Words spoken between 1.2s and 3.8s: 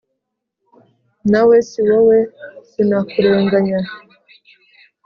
Nawe si wowe sinakurenganya